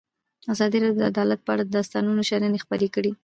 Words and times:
ازادي 0.53 0.77
راډیو 0.83 0.99
د 0.99 1.03
عدالت 1.11 1.39
په 1.43 1.51
اړه 1.53 1.63
د 1.65 1.75
استادانو 1.83 2.27
شننې 2.29 2.59
خپرې 2.65 2.87
کړي. 2.95 3.11